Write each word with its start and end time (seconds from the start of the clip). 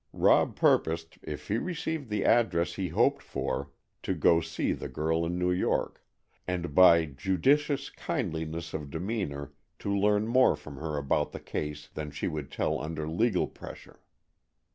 Rob 0.13 0.55
purposed, 0.55 1.19
if 1.21 1.47
he 1.47 1.59
received 1.59 2.09
the 2.09 2.25
address 2.25 2.73
he 2.73 2.87
hoped 2.87 3.21
for, 3.21 3.69
to 4.01 4.15
go 4.15 4.41
to 4.41 4.47
see 4.47 4.73
the 4.73 4.87
girl 4.89 5.23
in 5.27 5.37
New 5.37 5.51
York, 5.51 6.03
and 6.47 6.73
by 6.73 7.05
judicious 7.05 7.91
kindliness 7.91 8.73
of 8.73 8.89
demeanor 8.89 9.53
to 9.77 9.95
learn 9.95 10.27
more 10.27 10.55
from 10.55 10.77
her 10.77 10.97
about 10.97 11.33
the 11.33 11.39
case 11.39 11.87
than 11.87 12.09
she 12.09 12.27
would 12.27 12.49
tell 12.51 12.79
under 12.81 13.07
legal 13.07 13.45
pressure. 13.45 13.99